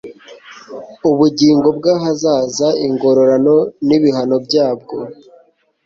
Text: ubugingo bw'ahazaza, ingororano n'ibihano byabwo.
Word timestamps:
ubugingo 1.09 1.67
bw'ahazaza, 1.77 2.67
ingororano 2.87 3.55
n'ibihano 3.87 4.35
byabwo. 4.45 4.95